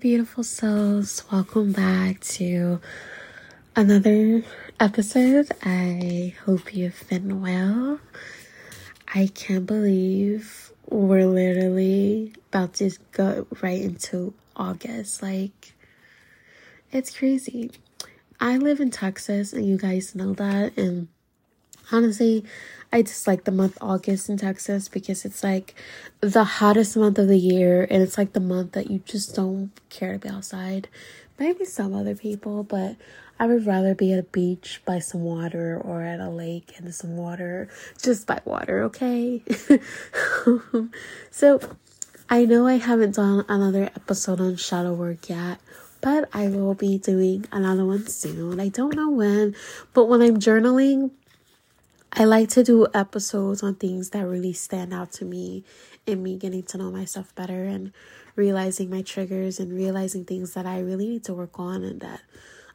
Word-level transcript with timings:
Beautiful 0.00 0.42
souls. 0.42 1.22
Welcome 1.30 1.72
back 1.72 2.20
to 2.20 2.80
another 3.76 4.42
episode. 4.80 5.48
I 5.62 6.34
hope 6.44 6.74
you've 6.74 7.04
been 7.08 7.40
well. 7.42 8.00
I 9.14 9.28
can't 9.34 9.66
believe 9.66 10.72
we're 10.88 11.26
literally 11.26 12.32
about 12.48 12.74
to 12.74 12.90
go 13.12 13.46
right 13.60 13.80
into 13.80 14.34
August. 14.56 15.22
Like, 15.22 15.74
it's 16.90 17.16
crazy. 17.16 17.70
I 18.40 18.56
live 18.56 18.80
in 18.80 18.90
Texas, 18.90 19.52
and 19.52 19.66
you 19.66 19.76
guys 19.76 20.14
know 20.14 20.32
that. 20.34 20.76
And 20.76 21.08
honestly, 21.90 22.44
I 22.92 23.02
dislike 23.02 23.44
the 23.44 23.52
month 23.52 23.78
August 23.80 24.28
in 24.28 24.36
Texas 24.36 24.88
because 24.88 25.24
it's 25.24 25.42
like 25.42 25.74
the 26.20 26.44
hottest 26.44 26.96
month 26.96 27.18
of 27.18 27.28
the 27.28 27.38
year 27.38 27.86
and 27.88 28.02
it's 28.02 28.18
like 28.18 28.34
the 28.34 28.40
month 28.40 28.72
that 28.72 28.90
you 28.90 28.98
just 29.06 29.34
don't 29.34 29.70
care 29.88 30.12
to 30.12 30.18
be 30.18 30.28
outside. 30.28 30.88
Maybe 31.38 31.64
some 31.64 31.94
other 31.94 32.14
people, 32.14 32.62
but 32.62 32.96
I 33.38 33.46
would 33.46 33.66
rather 33.66 33.94
be 33.94 34.12
at 34.12 34.18
a 34.18 34.24
beach 34.24 34.82
by 34.84 34.98
some 34.98 35.22
water 35.22 35.80
or 35.82 36.02
at 36.02 36.20
a 36.20 36.28
lake 36.28 36.74
and 36.76 36.94
some 36.94 37.16
water, 37.16 37.68
just 38.00 38.26
by 38.26 38.40
water, 38.44 38.82
okay? 38.84 39.42
so 41.30 41.60
I 42.28 42.44
know 42.44 42.66
I 42.66 42.74
haven't 42.74 43.16
done 43.16 43.44
another 43.48 43.84
episode 43.84 44.40
on 44.40 44.56
shadow 44.56 44.92
work 44.92 45.28
yet, 45.28 45.58
but 46.02 46.28
I 46.32 46.48
will 46.48 46.74
be 46.74 46.98
doing 46.98 47.46
another 47.50 47.84
one 47.84 48.06
soon. 48.06 48.60
I 48.60 48.68
don't 48.68 48.94
know 48.94 49.10
when, 49.10 49.56
but 49.94 50.06
when 50.06 50.20
I'm 50.20 50.38
journaling, 50.38 51.10
I 52.14 52.24
like 52.24 52.50
to 52.50 52.62
do 52.62 52.86
episodes 52.92 53.62
on 53.62 53.76
things 53.76 54.10
that 54.10 54.26
really 54.26 54.52
stand 54.52 54.92
out 54.92 55.12
to 55.12 55.24
me 55.24 55.64
and 56.06 56.22
me 56.22 56.36
getting 56.36 56.62
to 56.64 56.76
know 56.76 56.90
myself 56.90 57.34
better 57.34 57.64
and 57.64 57.90
realizing 58.36 58.90
my 58.90 59.00
triggers 59.00 59.58
and 59.58 59.72
realizing 59.72 60.26
things 60.26 60.52
that 60.52 60.66
I 60.66 60.80
really 60.80 61.08
need 61.08 61.24
to 61.24 61.32
work 61.32 61.58
on 61.58 61.82
and 61.82 62.00
that 62.00 62.20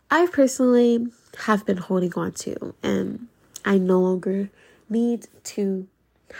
I 0.09 0.25
personally 0.25 1.07
have 1.45 1.67
been 1.67 1.77
holding 1.77 2.13
on 2.15 2.31
to 2.31 2.73
and 2.81 3.27
I 3.63 3.77
no 3.77 3.99
longer 3.99 4.49
need 4.89 5.27
to 5.43 5.87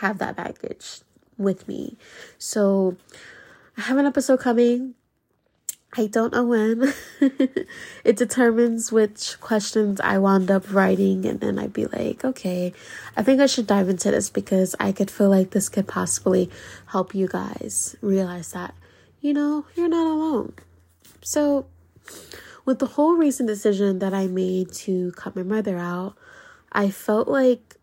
have 0.00 0.18
that 0.18 0.34
baggage 0.34 1.02
with 1.36 1.68
me. 1.68 1.96
So 2.36 2.96
I 3.76 3.82
have 3.82 3.98
an 3.98 4.06
episode 4.06 4.40
coming 4.40 4.94
I 5.96 6.06
don't 6.06 6.34
know 6.34 6.44
when. 6.44 6.92
it 8.04 8.16
determines 8.16 8.92
which 8.92 9.40
questions 9.40 10.00
I 10.00 10.18
wound 10.18 10.50
up 10.50 10.72
writing, 10.72 11.24
and 11.24 11.40
then 11.40 11.58
I'd 11.58 11.72
be 11.72 11.86
like, 11.86 12.24
okay, 12.24 12.74
I 13.16 13.22
think 13.22 13.40
I 13.40 13.46
should 13.46 13.66
dive 13.66 13.88
into 13.88 14.10
this 14.10 14.28
because 14.28 14.76
I 14.78 14.92
could 14.92 15.10
feel 15.10 15.30
like 15.30 15.50
this 15.50 15.68
could 15.68 15.88
possibly 15.88 16.50
help 16.86 17.14
you 17.14 17.26
guys 17.26 17.96
realize 18.02 18.52
that, 18.52 18.74
you 19.20 19.32
know, 19.32 19.64
you're 19.74 19.88
not 19.88 20.06
alone. 20.06 20.52
So, 21.22 21.66
with 22.66 22.80
the 22.80 22.86
whole 22.86 23.16
recent 23.16 23.48
decision 23.48 23.98
that 24.00 24.12
I 24.12 24.26
made 24.26 24.72
to 24.84 25.12
cut 25.12 25.34
my 25.34 25.42
mother 25.42 25.78
out, 25.78 26.16
I 26.70 26.90
felt 26.90 27.28
like 27.28 27.76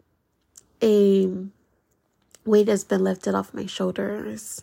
a 0.81 1.27
weight 2.45 2.67
has 2.67 2.83
been 2.83 3.03
lifted 3.03 3.33
off 3.33 3.53
my 3.53 3.65
shoulders 3.65 4.61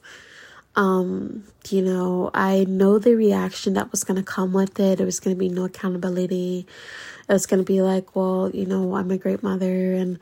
um 0.74 1.44
you 1.68 1.82
know 1.82 2.30
i 2.32 2.64
know 2.64 2.98
the 2.98 3.14
reaction 3.14 3.74
that 3.74 3.90
was 3.90 4.04
going 4.04 4.16
to 4.16 4.22
come 4.22 4.52
with 4.52 4.80
it. 4.80 5.00
It 5.00 5.04
was 5.04 5.20
going 5.20 5.36
to 5.36 5.38
be 5.38 5.48
no 5.48 5.64
accountability. 5.64 6.66
It 7.28 7.32
was 7.32 7.46
going 7.46 7.60
to 7.62 7.66
be 7.66 7.82
like 7.82 8.16
well 8.16 8.50
you 8.52 8.66
know 8.66 8.96
i'm 8.96 9.10
a 9.10 9.18
great 9.18 9.42
mother 9.42 9.94
and 9.94 10.18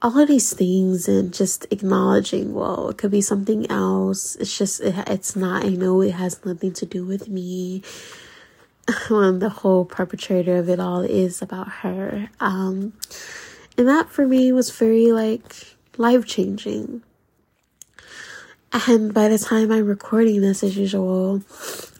all 0.00 0.16
of 0.16 0.28
these 0.28 0.52
things 0.52 1.08
and 1.08 1.34
just 1.34 1.66
acknowledging 1.70 2.54
well 2.54 2.90
it 2.90 2.98
could 2.98 3.10
be 3.10 3.20
something 3.20 3.70
else. 3.70 4.36
It's 4.36 4.56
just 4.56 4.80
it, 4.80 4.94
it's 5.08 5.34
not 5.34 5.64
i 5.64 5.68
know 5.70 6.02
it 6.02 6.12
has 6.14 6.44
nothing 6.44 6.72
to 6.74 6.86
do 6.86 7.04
with 7.04 7.28
me. 7.28 7.82
When 9.08 9.38
the 9.44 9.50
whole 9.50 9.84
perpetrator 9.84 10.56
of 10.56 10.68
it 10.68 10.80
all 10.80 11.00
is 11.00 11.40
about 11.42 11.68
her. 11.68 12.30
Um 12.40 12.92
and 13.76 13.88
that 13.88 14.10
for 14.10 14.26
me 14.26 14.52
was 14.52 14.70
very 14.70 15.12
like 15.12 15.76
life 15.96 16.26
changing 16.26 17.02
and 18.72 19.14
by 19.14 19.28
the 19.28 19.38
time 19.38 19.72
I'm 19.72 19.86
recording 19.86 20.40
this, 20.40 20.62
as 20.62 20.76
usual, 20.76 21.42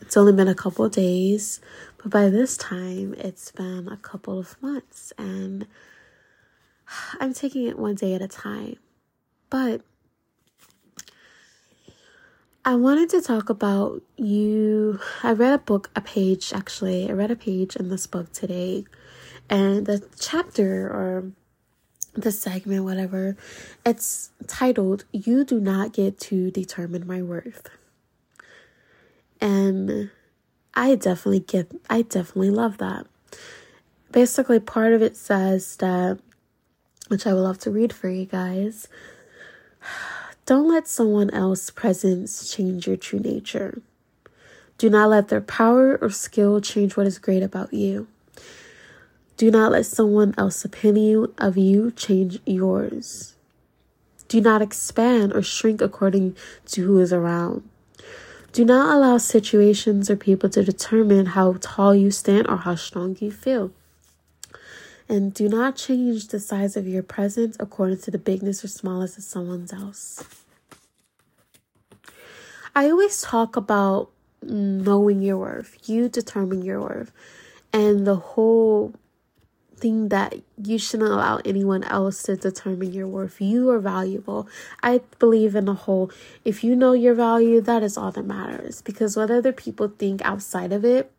it's 0.01 0.17
only 0.17 0.33
been 0.33 0.49
a 0.49 0.55
couple 0.55 0.89
days. 0.89 1.61
But 2.03 2.11
by 2.11 2.29
this 2.29 2.57
time, 2.57 3.15
it's 3.19 3.51
been 3.53 3.89
a 3.89 3.97
couple 3.97 4.39
of 4.39 4.61
months. 4.63 5.13
And 5.19 5.67
I'm 7.21 7.33
taking 7.33 7.67
it 7.67 7.79
one 7.79 7.95
day 7.95 8.15
at 8.15 8.23
a 8.23 8.29
time. 8.29 8.77
But 9.51 9.83
I 12.65 12.75
wanted 12.75 13.09
to 13.11 13.23
talk 13.23 13.49
about 13.49 14.03
you. 14.17 15.01
I 15.23 15.33
read 15.33 15.55
a 15.55 15.59
book, 15.59 15.91
a 15.97 16.03
page 16.03 16.53
actually. 16.53 17.09
I 17.09 17.13
read 17.13 17.31
a 17.31 17.37
page 17.37 17.77
in 17.77 17.89
this 17.89 18.07
book 18.07 18.33
today. 18.33 18.85
And 19.49 19.87
the 19.87 20.07
chapter 20.21 20.87
or 20.87 21.33
the 22.23 22.33
segment, 22.33 22.85
whatever, 22.85 23.37
it's 23.85 24.31
titled 24.47 25.05
You 25.13 25.45
Do 25.45 25.61
Not 25.61 25.93
Get 25.93 26.19
to 26.21 26.51
Determine 26.51 27.07
My 27.07 27.23
Worth. 27.23 27.69
And 29.41 30.11
I 30.75 30.95
definitely 30.95 31.41
get, 31.41 31.71
I 31.89 32.03
definitely 32.03 32.51
love 32.51 32.79
that. 32.79 33.07
Basically, 34.11 34.59
part 34.59 34.93
of 34.93 35.03
it 35.03 35.17
says 35.17 35.77
that, 35.77 36.19
which 37.09 37.27
I 37.27 37.35
would 37.35 37.41
love 37.41 37.59
to 37.61 37.71
read 37.71 37.93
for 37.93 38.09
you 38.09 38.27
guys. 38.27 38.89
Don't 40.47 40.69
let 40.69 40.89
someone 40.89 41.31
else's 41.31 41.71
presence 41.71 42.51
change 42.51 42.87
your 42.87 42.97
true 42.97 43.19
nature. 43.19 43.83
Do 44.79 44.89
not 44.89 45.11
let 45.11 45.29
their 45.29 45.41
power 45.41 45.99
or 46.01 46.09
skill 46.09 46.61
change 46.61 46.97
what 46.97 47.07
is 47.07 47.19
great 47.19 47.43
about 47.43 47.75
you. 47.75 48.07
Do 49.39 49.53
not 49.53 49.71
let 49.71 49.87
someone 49.87 50.35
else's 50.37 50.65
opinion 50.65 51.33
of 51.39 51.57
you 51.57 51.93
change 51.93 52.41
yours. 52.45 53.37
Do 54.27 54.41
not 54.41 54.61
expand 54.61 55.33
or 55.33 55.43
shrink 55.43 55.81
according 55.81 56.37
to 56.67 56.85
who 56.85 56.99
is 56.99 57.13
around. 57.13 57.63
Do 58.51 58.65
not 58.65 58.97
allow 58.97 59.17
situations 59.19 60.11
or 60.11 60.17
people 60.17 60.51
to 60.51 60.65
determine 60.65 61.27
how 61.27 61.55
tall 61.61 61.95
you 61.95 62.11
stand 62.11 62.49
or 62.49 62.57
how 62.57 62.75
strong 62.75 63.17
you 63.21 63.31
feel. 63.31 63.71
And 65.09 65.33
do 65.33 65.49
not 65.49 65.77
change 65.77 66.27
the 66.27 66.41
size 66.41 66.77
of 66.77 66.89
your 66.89 67.05
presence 67.05 67.57
according 67.61 67.99
to 67.99 68.11
the 68.11 68.19
bigness 68.19 68.65
or 68.65 68.69
smallness 68.69 69.17
of 69.17 69.23
someone 69.23 69.69
else. 69.73 70.25
I 72.75 72.91
always 72.91 73.23
talk 73.23 73.55
about 73.55 74.11
knowing 74.43 75.23
your 75.23 75.39
worth. 75.39 75.89
You 75.89 76.09
determine 76.09 76.63
your 76.63 76.81
worth. 76.81 77.13
And 77.73 78.05
the 78.05 78.17
whole 78.17 78.95
thing 79.79 80.09
that 80.09 80.35
you 80.63 80.79
shouldn't 80.79 81.11
allow 81.11 81.41
anyone 81.45 81.85
else 81.85 82.23
to 82.25 82.37
determine 82.37 82.93
your 82.93 83.07
worth. 83.07 83.41
You 83.41 83.71
are 83.71 83.79
valuable. 83.79 84.49
I 84.83 85.01
believe 85.19 85.55
in 85.55 85.65
the 85.65 85.75
whole 85.75 86.11
if 86.45 86.63
you 86.63 86.77
know 86.77 86.93
your 86.93 87.15
value, 87.15 87.61
that 87.61 87.83
is 87.83 87.97
all 87.97 88.11
that 88.13 88.25
matters 88.25 88.83
because 88.83 89.17
what 89.17 89.31
other 89.31 89.53
people 89.53 89.89
think 89.89 90.23
outside 90.25 90.73
of 90.73 90.85
it 90.85 91.11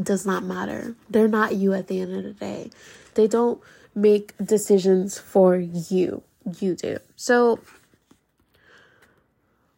does 0.00 0.24
not 0.24 0.44
matter. 0.44 0.94
They're 1.10 1.28
not 1.28 1.56
you 1.56 1.72
at 1.72 1.88
the 1.88 2.00
end 2.00 2.14
of 2.14 2.22
the 2.24 2.32
day. 2.32 2.70
They 3.14 3.26
don't 3.26 3.60
make 3.94 4.34
decisions 4.42 5.18
for 5.18 5.56
you. 5.56 6.22
You 6.58 6.74
do. 6.74 6.98
So 7.16 7.60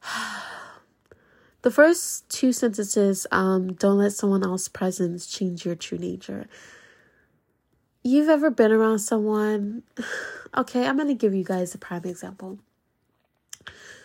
the 1.62 1.70
first 1.70 2.28
two 2.28 2.52
sentences 2.52 3.26
um 3.30 3.72
don't 3.74 3.98
let 3.98 4.12
someone 4.12 4.44
else's 4.44 4.68
presence 4.68 5.26
change 5.26 5.64
your 5.64 5.74
true 5.74 5.98
nature 5.98 6.46
you've 8.06 8.28
ever 8.28 8.50
been 8.50 8.72
around 8.72 9.00
someone, 9.00 9.82
okay, 10.56 10.86
I'm 10.86 10.96
going 10.96 11.08
to 11.08 11.14
give 11.14 11.34
you 11.34 11.44
guys 11.44 11.74
a 11.74 11.78
prime 11.78 12.04
example. 12.04 12.58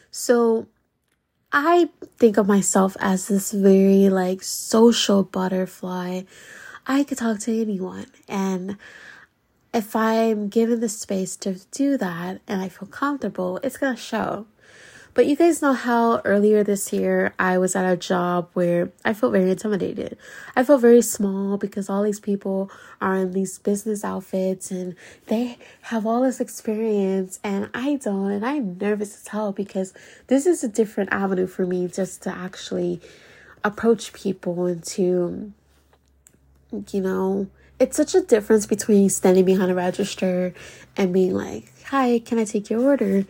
So, 0.09 0.67
I 1.53 1.89
think 2.17 2.38
of 2.38 2.47
myself 2.47 2.95
as 3.00 3.28
this 3.28 3.51
very 3.51 4.09
like 4.09 4.41
social 4.41 5.24
butterfly. 5.24 6.21
I 6.88 7.03
could 7.03 7.18
talk 7.18 7.39
to 7.42 7.62
anyone 7.62 8.07
and 8.27 8.77
if 9.74 9.95
I'm 9.95 10.48
given 10.48 10.80
the 10.80 10.89
space 10.89 11.36
to 11.38 11.59
do 11.71 11.98
that 11.98 12.42
and 12.48 12.62
I 12.62 12.69
feel 12.69 12.88
comfortable, 12.88 13.59
it's 13.63 13.77
going 13.77 13.95
to 13.95 14.01
show. 14.01 14.45
But 15.13 15.25
you 15.25 15.36
guys 15.36 15.62
know 15.62 15.74
how 15.74 16.22
earlier 16.24 16.63
this 16.63 16.94
year 16.94 17.34
I 17.38 17.58
was 17.58 17.75
at 17.75 17.92
a 17.92 17.98
job 17.98 18.50
where 18.54 18.94
I 19.04 19.13
felt 19.13 19.34
very 19.34 19.52
intimidated. 19.52 20.18
I 20.56 20.63
felt 20.63 20.80
very 20.80 21.02
small 21.02 21.58
because 21.58 21.90
all 21.90 22.04
these 22.04 22.22
people 22.22 22.72
are 23.02 23.18
in 23.18 23.34
these 23.34 23.60
business 23.60 24.06
outfits 24.06 24.72
and 24.72 24.96
they 25.28 25.58
have 25.81 26.06
all 26.06 26.22
this 26.22 26.40
experience 26.40 27.42
and 27.44 27.69
I 27.74 27.96
don't. 27.98 28.31
And 28.31 28.46
I'm 28.46 28.78
nervous 28.78 29.16
as 29.16 29.28
hell 29.28 29.52
because 29.52 29.94
this 30.28 30.46
is 30.46 30.63
a 30.63 30.69
different 30.69 31.12
avenue 31.12 31.48
for 31.48 31.66
me 31.66 31.90
just 31.90 32.24
to 32.24 32.30
actually 32.30 33.02
approach 33.66 34.13
people 34.13 34.66
and 34.66 34.81
to, 34.86 35.52
you 36.90 37.02
know, 37.02 37.48
it's 37.80 37.98
such 37.98 38.16
a 38.16 38.22
difference 38.22 38.66
between 38.66 39.10
standing 39.10 39.44
behind 39.44 39.72
a 39.72 39.75
register 39.75 40.54
and 40.96 41.12
being 41.12 41.34
like, 41.34 41.69
hi, 41.88 42.19
can 42.19 42.40
I 42.40 42.46
take 42.46 42.69
your 42.69 42.81
order? 42.81 43.25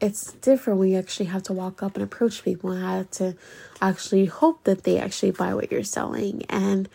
It's 0.00 0.32
different 0.34 0.78
when 0.78 0.90
you 0.90 0.98
actually 0.98 1.26
have 1.26 1.42
to 1.44 1.52
walk 1.52 1.82
up 1.82 1.94
and 1.94 2.04
approach 2.04 2.44
people 2.44 2.70
and 2.70 2.82
have 2.82 3.10
to 3.12 3.36
actually 3.80 4.26
hope 4.26 4.64
that 4.64 4.84
they 4.84 4.98
actually 4.98 5.30
buy 5.30 5.54
what 5.54 5.72
you're 5.72 5.84
selling. 5.84 6.44
And 6.48 6.88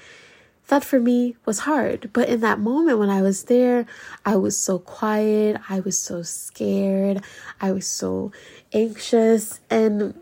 that 0.67 0.85
for 0.85 0.99
me 0.99 1.35
was 1.45 1.59
hard. 1.59 2.09
But 2.13 2.29
in 2.29 2.39
that 2.41 2.59
moment 2.59 2.99
when 2.99 3.09
I 3.09 3.21
was 3.21 3.43
there, 3.43 3.85
I 4.25 4.37
was 4.37 4.57
so 4.57 4.79
quiet. 4.79 5.59
I 5.67 5.81
was 5.81 5.99
so 5.99 6.21
scared. 6.21 7.21
I 7.59 7.71
was 7.71 7.85
so 7.85 8.31
anxious. 8.71 9.59
And 9.69 10.20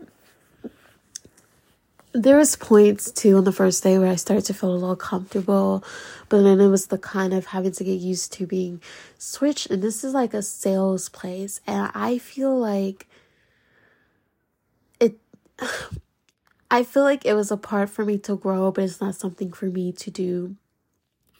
there 2.12 2.38
was 2.38 2.56
points 2.56 3.10
too 3.10 3.36
on 3.36 3.44
the 3.44 3.52
first 3.52 3.82
day 3.82 3.98
where 3.98 4.10
I 4.10 4.16
started 4.16 4.44
to 4.46 4.54
feel 4.54 4.70
a 4.70 4.74
little 4.74 4.96
comfortable, 4.96 5.84
but 6.28 6.42
then 6.42 6.60
it 6.60 6.68
was 6.68 6.88
the 6.88 6.98
kind 6.98 7.32
of 7.32 7.46
having 7.46 7.72
to 7.72 7.84
get 7.84 8.00
used 8.00 8.32
to 8.34 8.46
being 8.46 8.80
switched. 9.18 9.70
And 9.70 9.82
this 9.82 10.02
is 10.02 10.12
like 10.12 10.34
a 10.34 10.42
sales 10.42 11.08
place, 11.08 11.60
and 11.66 11.90
I 11.94 12.18
feel 12.18 12.58
like 12.58 13.06
it. 14.98 15.18
I 16.72 16.84
feel 16.84 17.02
like 17.02 17.26
it 17.26 17.34
was 17.34 17.50
a 17.50 17.56
part 17.56 17.90
for 17.90 18.04
me 18.04 18.16
to 18.18 18.36
grow, 18.36 18.70
but 18.70 18.84
it's 18.84 19.00
not 19.00 19.16
something 19.16 19.52
for 19.52 19.66
me 19.66 19.90
to 19.90 20.08
do 20.08 20.54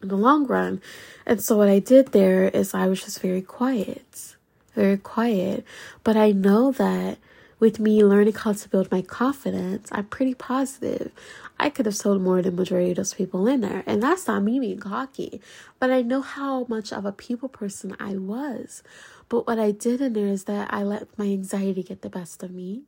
in 0.03 0.09
the 0.09 0.17
long 0.17 0.45
run. 0.45 0.83
And 1.25 1.41
so 1.41 1.57
what 1.57 1.69
I 1.69 1.79
did 1.79 2.11
there 2.11 2.49
is 2.49 2.75
I 2.75 2.89
was 2.89 3.05
just 3.05 3.21
very 3.21 3.43
quiet, 3.43 4.35
very 4.75 4.97
quiet. 4.97 5.65
But 6.03 6.17
I 6.17 6.33
know 6.33 6.73
that 6.73 7.19
with 7.61 7.79
me 7.79 8.03
learning 8.03 8.35
how 8.35 8.55
to 8.55 8.69
build 8.69 8.91
my 8.91 9.03
confidence, 9.03 9.89
I'm 9.93 10.07
pretty 10.07 10.35
positive. 10.35 11.13
I 11.59 11.69
could 11.69 11.87
have 11.87 11.95
sold 11.95 12.23
more 12.23 12.41
than 12.41 12.57
the 12.57 12.63
majority 12.63 12.91
of 12.91 12.97
those 12.97 13.15
people 13.15 13.47
in 13.47 13.61
there. 13.61 13.85
And 13.87 14.03
that's 14.03 14.27
not 14.27 14.43
me 14.43 14.59
being 14.59 14.81
cocky. 14.81 15.41
But 15.79 15.91
I 15.91 16.01
know 16.01 16.23
how 16.23 16.65
much 16.65 16.93
of 16.93 17.05
a 17.05 17.13
people 17.13 17.51
person 17.51 17.95
I 18.01 18.17
was. 18.17 18.83
But 19.29 19.47
what 19.47 19.59
I 19.59 19.71
did 19.71 20.01
in 20.01 20.15
there 20.15 20.27
is 20.27 20.45
that 20.45 20.73
I 20.73 20.83
let 20.83 21.07
my 21.19 21.27
anxiety 21.27 21.83
get 21.83 22.01
the 22.01 22.09
best 22.09 22.43
of 22.43 22.51
me. 22.51 22.85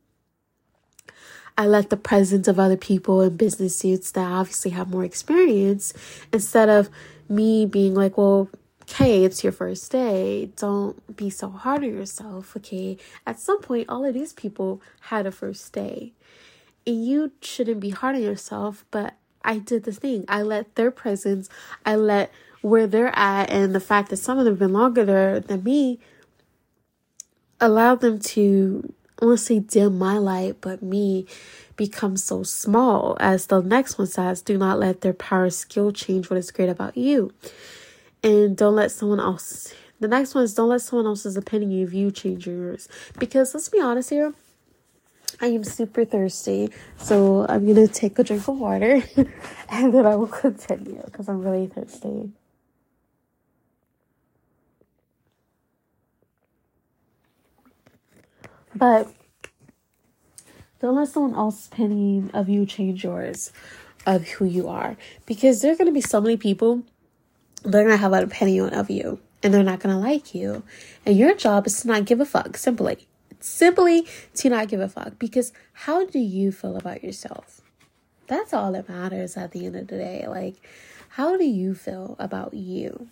I 1.55 1.67
let 1.67 1.91
the 1.91 1.97
presence 1.97 2.47
of 2.47 2.59
other 2.59 2.77
people 2.77 3.21
in 3.21 3.37
business 3.37 3.75
suits 3.77 4.11
that 4.11 4.31
obviously 4.31 4.71
have 4.71 4.89
more 4.89 5.05
experience 5.05 5.93
instead 6.31 6.67
of 6.67 6.89
me 7.29 7.67
being 7.67 7.93
like, 7.93 8.17
well, 8.17 8.49
okay, 8.93 9.23
it's 9.23 9.43
your 9.43 9.53
first 9.53 9.91
day. 9.91 10.51
Don't 10.55 11.15
be 11.15 11.29
so 11.29 11.49
hard 11.49 11.83
on 11.83 11.89
yourself. 11.89 12.55
Okay. 12.55 12.97
At 13.25 13.39
some 13.39 13.61
point, 13.61 13.89
all 13.89 14.05
of 14.05 14.13
these 14.13 14.33
people 14.33 14.81
had 15.01 15.25
a 15.25 15.31
first 15.31 15.73
day. 15.73 16.13
And 16.85 17.03
you 17.05 17.31
shouldn't 17.41 17.79
be 17.79 17.89
hard 17.89 18.15
on 18.15 18.21
yourself, 18.21 18.85
but 18.91 19.15
I 19.43 19.57
did 19.57 19.83
the 19.83 19.91
thing. 19.91 20.25
I 20.27 20.43
let 20.43 20.75
their 20.75 20.91
presence, 20.91 21.49
I 21.85 21.95
let 21.95 22.31
where 22.61 22.87
they're 22.87 23.17
at, 23.17 23.49
and 23.49 23.73
the 23.73 23.79
fact 23.79 24.09
that 24.09 24.17
some 24.17 24.37
of 24.37 24.45
them 24.45 24.53
have 24.53 24.59
been 24.59 24.73
longer 24.73 25.03
there 25.03 25.39
than 25.39 25.63
me 25.63 25.99
allowed 27.59 28.01
them 28.01 28.19
to, 28.19 28.93
I 29.21 29.25
want 29.25 29.39
to 29.39 29.43
say 29.43 29.59
dim 29.59 29.97
my 29.97 30.17
light, 30.17 30.57
but 30.61 30.83
me 30.83 31.25
become 31.75 32.15
so 32.15 32.43
small. 32.43 33.17
As 33.19 33.47
the 33.47 33.61
next 33.61 33.97
one 33.97 34.07
says, 34.07 34.41
do 34.41 34.57
not 34.57 34.79
let 34.79 35.01
their 35.01 35.13
power 35.13 35.49
skill 35.49 35.91
change 35.91 36.29
what 36.29 36.37
is 36.37 36.51
great 36.51 36.69
about 36.69 36.95
you 36.95 37.33
and 38.23 38.57
don't 38.57 38.75
let 38.75 38.91
someone 38.91 39.19
else 39.19 39.73
the 39.99 40.07
next 40.07 40.33
one 40.35 40.43
is 40.43 40.53
don't 40.53 40.69
let 40.69 40.81
someone 40.81 41.05
else's 41.05 41.37
opinion 41.37 41.83
of 41.83 41.93
you 41.93 42.11
change 42.11 42.47
yours 42.47 42.87
because 43.19 43.53
let's 43.53 43.69
be 43.69 43.79
honest 43.79 44.09
here 44.09 44.33
I 45.41 45.47
am 45.47 45.63
super 45.63 46.05
thirsty, 46.05 46.69
so 46.97 47.45
I'm 47.49 47.65
gonna 47.65 47.87
take 47.87 48.19
a 48.19 48.23
drink 48.23 48.47
of 48.47 48.59
water 48.59 49.03
and 49.69 49.93
then 49.93 50.05
I 50.05 50.15
will 50.15 50.27
continue 50.27 51.01
because 51.05 51.27
I'm 51.27 51.41
really 51.41 51.67
thirsty. 51.67 52.31
But 58.75 59.11
don't 60.79 60.95
let 60.95 61.07
someone 61.09 61.35
else's 61.35 61.67
opinion 61.67 62.31
of 62.33 62.49
you 62.49 62.65
change 62.65 63.03
yours 63.03 63.51
of 64.05 64.27
who 64.27 64.45
you 64.45 64.67
are 64.67 64.97
because 65.25 65.61
there 65.61 65.73
are 65.73 65.75
gonna 65.75 65.91
be 65.91 66.01
so 66.01 66.21
many 66.21 66.37
people 66.37 66.83
they're 67.63 67.83
gonna 67.83 67.97
have 67.97 68.13
an 68.13 68.23
opinion 68.23 68.73
of 68.73 68.89
you 68.89 69.19
and 69.41 69.53
they're 69.53 69.63
not 69.63 69.79
gonna 69.79 69.99
like 69.99 70.33
you. 70.33 70.63
And 71.05 71.17
your 71.17 71.35
job 71.35 71.67
is 71.67 71.81
to 71.81 71.87
not 71.87 72.05
give 72.05 72.19
a 72.19 72.25
fuck, 72.25 72.57
simply. 72.57 73.07
Simply 73.39 74.07
to 74.35 74.49
not 74.49 74.69
give 74.69 74.79
a 74.79 74.87
fuck. 74.87 75.19
Because 75.19 75.51
how 75.73 76.05
do 76.05 76.19
you 76.19 76.51
feel 76.51 76.77
about 76.77 77.03
yourself? 77.03 77.61
That's 78.27 78.53
all 78.53 78.71
that 78.71 78.87
matters 78.87 79.35
at 79.35 79.51
the 79.51 79.65
end 79.65 79.75
of 79.75 79.87
the 79.87 79.97
day. 79.97 80.25
Like, 80.27 80.55
how 81.09 81.37
do 81.37 81.43
you 81.43 81.75
feel 81.75 82.15
about 82.19 82.53
you? 82.53 83.09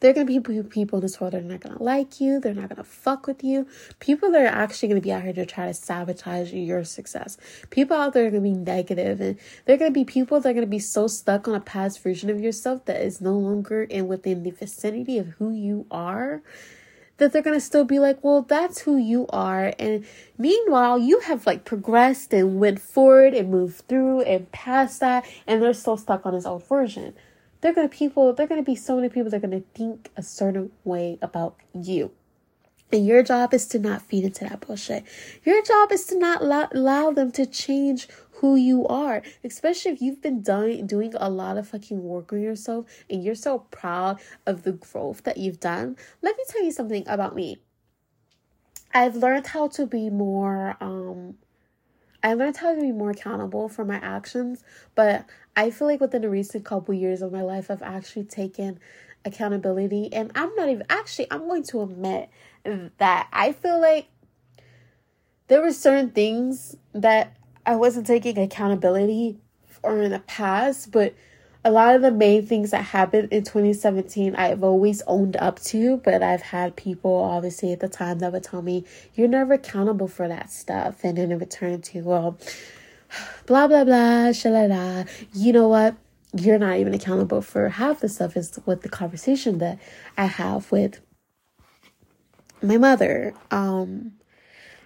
There 0.00 0.10
are 0.10 0.14
gonna 0.14 0.24
be 0.24 0.40
people 0.62 0.98
in 0.98 1.02
this 1.02 1.20
world 1.20 1.34
that 1.34 1.42
are 1.42 1.46
not 1.46 1.60
gonna 1.60 1.82
like 1.82 2.22
you. 2.22 2.40
They're 2.40 2.54
not 2.54 2.70
gonna 2.70 2.84
fuck 2.84 3.26
with 3.26 3.44
you. 3.44 3.66
People 3.98 4.32
that 4.32 4.42
are 4.42 4.46
actually 4.46 4.88
gonna 4.88 5.02
be 5.02 5.12
out 5.12 5.22
here 5.22 5.34
to 5.34 5.44
try 5.44 5.66
to 5.66 5.74
sabotage 5.74 6.54
your 6.54 6.84
success. 6.84 7.36
People 7.68 7.98
out 7.98 8.14
there 8.14 8.26
are 8.26 8.30
gonna 8.30 8.40
be 8.40 8.52
negative, 8.52 9.20
and 9.20 9.38
they're 9.66 9.76
gonna 9.76 9.90
be 9.90 10.06
people 10.06 10.40
that 10.40 10.48
are 10.48 10.54
gonna 10.54 10.66
be 10.66 10.78
so 10.78 11.06
stuck 11.06 11.46
on 11.46 11.54
a 11.54 11.60
past 11.60 12.02
version 12.02 12.30
of 12.30 12.40
yourself 12.40 12.86
that 12.86 13.02
is 13.02 13.20
no 13.20 13.36
longer 13.36 13.82
in 13.82 14.08
within 14.08 14.42
the 14.42 14.50
vicinity 14.50 15.18
of 15.18 15.28
who 15.38 15.52
you 15.52 15.84
are 15.90 16.42
that 17.18 17.34
they're 17.34 17.42
gonna 17.42 17.60
still 17.60 17.84
be 17.84 17.98
like, 17.98 18.24
well, 18.24 18.40
that's 18.40 18.80
who 18.80 18.96
you 18.96 19.26
are. 19.28 19.74
And 19.78 20.06
meanwhile, 20.38 20.98
you 20.98 21.20
have 21.20 21.44
like 21.46 21.66
progressed 21.66 22.32
and 22.32 22.58
went 22.58 22.80
forward 22.80 23.34
and 23.34 23.50
moved 23.50 23.86
through 23.86 24.22
and 24.22 24.50
past 24.50 25.00
that, 25.00 25.26
and 25.46 25.62
they're 25.62 25.74
still 25.74 25.98
stuck 25.98 26.24
on 26.24 26.32
this 26.32 26.46
old 26.46 26.66
version 26.66 27.12
they're 27.60 27.74
gonna 27.74 27.88
people 27.88 28.32
they're 28.32 28.46
gonna 28.46 28.62
be 28.62 28.74
so 28.74 28.96
many 28.96 29.08
people 29.08 29.30
that 29.30 29.36
are 29.36 29.40
gonna 29.40 29.62
think 29.74 30.10
a 30.16 30.22
certain 30.22 30.70
way 30.84 31.18
about 31.22 31.56
you. 31.74 32.12
And 32.92 33.06
your 33.06 33.22
job 33.22 33.54
is 33.54 33.66
to 33.68 33.78
not 33.78 34.02
feed 34.02 34.24
into 34.24 34.44
that 34.44 34.66
bullshit. 34.66 35.04
Your 35.44 35.62
job 35.62 35.92
is 35.92 36.04
to 36.06 36.18
not 36.18 36.42
allow, 36.42 36.68
allow 36.72 37.12
them 37.12 37.30
to 37.32 37.46
change 37.46 38.08
who 38.32 38.56
you 38.56 38.86
are. 38.88 39.22
Especially 39.44 39.92
if 39.92 40.02
you've 40.02 40.20
been 40.20 40.42
done, 40.42 40.86
doing 40.86 41.14
a 41.16 41.30
lot 41.30 41.56
of 41.56 41.68
fucking 41.68 42.02
work 42.02 42.32
on 42.32 42.40
yourself 42.40 42.86
and 43.08 43.22
you're 43.22 43.36
so 43.36 43.60
proud 43.70 44.20
of 44.44 44.64
the 44.64 44.72
growth 44.72 45.22
that 45.22 45.36
you've 45.36 45.60
done. 45.60 45.96
Let 46.20 46.36
me 46.36 46.42
tell 46.48 46.64
you 46.64 46.72
something 46.72 47.04
about 47.06 47.36
me. 47.36 47.58
I've 48.92 49.14
learned 49.14 49.46
how 49.46 49.68
to 49.68 49.86
be 49.86 50.10
more 50.10 50.76
um 50.80 51.34
I 52.22 52.34
learned 52.34 52.58
how 52.58 52.74
to 52.74 52.80
be 52.80 52.92
more 52.92 53.10
accountable 53.10 53.68
for 53.68 53.84
my 53.84 53.96
actions, 53.96 54.62
but 54.94 55.24
I 55.56 55.70
feel 55.70 55.88
like 55.88 56.00
within 56.00 56.22
the 56.22 56.30
recent 56.30 56.64
couple 56.64 56.94
years 56.94 57.22
of 57.22 57.32
my 57.32 57.42
life, 57.42 57.70
I've 57.70 57.82
actually 57.82 58.24
taken 58.24 58.78
accountability. 59.24 60.12
And 60.12 60.30
I'm 60.34 60.54
not 60.54 60.68
even, 60.68 60.86
actually, 60.88 61.26
I'm 61.30 61.46
going 61.46 61.64
to 61.64 61.82
admit 61.82 62.30
that 62.98 63.28
I 63.32 63.52
feel 63.52 63.80
like 63.80 64.06
there 65.48 65.60
were 65.60 65.72
certain 65.72 66.10
things 66.10 66.76
that 66.92 67.36
I 67.66 67.76
wasn't 67.76 68.06
taking 68.06 68.38
accountability 68.38 69.38
for 69.66 70.00
in 70.02 70.12
the 70.12 70.20
past, 70.20 70.90
but 70.90 71.14
a 71.62 71.70
lot 71.70 71.94
of 71.94 72.00
the 72.00 72.10
main 72.10 72.46
things 72.46 72.70
that 72.70 72.82
happened 72.82 73.28
in 73.32 73.42
2017 73.42 74.34
I've 74.34 74.64
always 74.64 75.02
owned 75.06 75.36
up 75.36 75.60
to, 75.64 75.98
but 75.98 76.22
I've 76.22 76.40
had 76.40 76.74
people 76.74 77.14
obviously 77.14 77.72
at 77.72 77.80
the 77.80 77.88
time 77.88 78.20
that 78.20 78.32
would 78.32 78.44
tell 78.44 78.62
me, 78.62 78.84
you're 79.14 79.28
never 79.28 79.54
accountable 79.54 80.08
for 80.08 80.26
that 80.26 80.50
stuff. 80.50 81.04
And 81.04 81.18
then 81.18 81.30
it 81.30 81.38
would 81.38 81.50
turn 81.50 81.82
to, 81.82 82.00
well, 82.00 82.38
blah, 83.46 83.66
blah, 83.66 83.84
blah, 83.84 84.30
shalala. 84.30 85.08
You 85.32 85.52
know 85.52 85.68
what? 85.68 85.96
You're 86.36 86.58
not 86.58 86.76
even 86.78 86.94
accountable 86.94 87.42
for 87.42 87.68
half 87.68 88.00
the 88.00 88.08
stuff, 88.08 88.36
is 88.36 88.54
what 88.64 88.82
the 88.82 88.88
conversation 88.88 89.58
that 89.58 89.78
I 90.16 90.26
have 90.26 90.70
with 90.70 91.00
my 92.62 92.76
mother. 92.76 93.34
Um, 93.50 94.12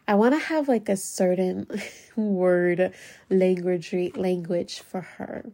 I 0.06 0.14
want 0.14 0.34
to 0.34 0.38
have 0.38 0.68
like 0.68 0.88
a 0.88 0.96
certain 0.96 1.66
word 2.16 2.92
language 3.30 3.94
language 4.16 4.80
for 4.80 5.00
her 5.00 5.44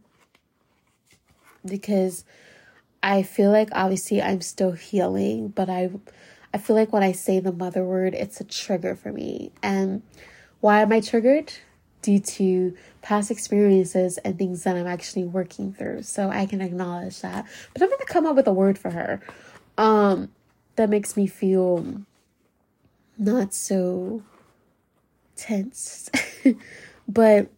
because 1.65 2.25
I 3.03 3.23
feel 3.23 3.51
like 3.51 3.69
obviously 3.73 4.21
I'm 4.21 4.41
still 4.41 4.73
healing, 4.73 5.49
but 5.49 5.71
I 5.71 5.91
I 6.53 6.59
feel 6.59 6.75
like 6.75 6.93
when 6.93 7.03
I 7.03 7.13
say 7.13 7.39
the 7.39 7.53
mother 7.53 7.85
word, 7.85 8.15
it's 8.15 8.41
a 8.41 8.45
trigger 8.45 8.97
for 8.97 9.13
me. 9.13 9.53
And 9.63 10.03
why 10.61 10.81
am 10.81 10.93
I 10.93 11.01
triggered? 11.01 11.53
Due 12.03 12.19
to 12.19 12.77
past 13.03 13.31
experiences 13.31 14.19
and 14.19 14.39
things 14.39 14.65
that 14.65 14.77
I'm 14.77 14.87
actually 14.87 15.25
working 15.25 15.73
through. 15.73 16.03
So 16.03 16.31
I 16.31 16.47
can 16.47 16.61
acknowledge 16.61 17.21
that. 17.21 17.47
But 17.75 17.83
I'm 17.83 17.91
gonna 17.91 18.05
come 18.07 18.27
up 18.27 18.37
with 18.37 18.47
a 18.47 18.53
word 18.53 18.79
for 18.79 18.91
her. 18.91 19.21
Um 19.77 20.31
that 20.77 20.89
makes 20.89 21.17
me 21.17 21.27
feel 21.27 22.03
not 23.19 23.53
so 23.53 24.23
tense. 25.37 26.11
but 27.09 27.51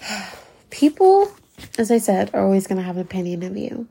people 0.70 1.30
as 1.78 1.90
I 1.90 1.98
said, 1.98 2.30
are 2.34 2.42
always 2.42 2.66
going 2.66 2.78
to 2.78 2.84
have 2.84 2.96
an 2.96 3.02
opinion 3.02 3.42
of 3.42 3.56
you. 3.56 3.88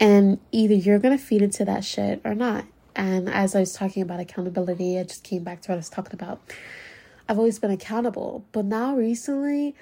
And 0.00 0.38
either 0.52 0.74
you're 0.74 0.98
going 0.98 1.16
to 1.16 1.22
feed 1.22 1.42
into 1.42 1.64
that 1.64 1.84
shit 1.84 2.20
or 2.24 2.34
not. 2.34 2.64
And 2.94 3.28
as 3.28 3.54
I 3.54 3.60
was 3.60 3.72
talking 3.72 4.02
about 4.02 4.20
accountability, 4.20 4.98
I 4.98 5.04
just 5.04 5.24
came 5.24 5.44
back 5.44 5.62
to 5.62 5.70
what 5.70 5.74
I 5.74 5.78
was 5.78 5.88
talking 5.88 6.14
about. 6.14 6.40
I've 7.28 7.38
always 7.38 7.58
been 7.58 7.70
accountable, 7.70 8.46
but 8.52 8.64
now 8.64 8.96
recently, 8.96 9.74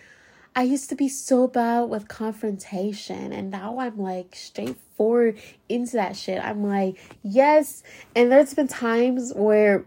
I 0.55 0.63
used 0.63 0.89
to 0.89 0.97
be 0.97 1.09
so 1.09 1.47
bad 1.47 1.83
with 1.83 2.09
confrontation, 2.09 3.33
and 3.33 3.51
now 3.51 3.79
I'm 3.79 3.99
like 3.99 4.35
straightforward 4.35 5.39
into 5.69 5.93
that 5.93 6.17
shit. 6.17 6.43
I'm 6.43 6.65
like, 6.65 6.99
yes. 7.23 7.83
And 8.15 8.33
there's 8.33 8.55
been 8.55 8.69
times 8.69 9.33
where 9.35 9.85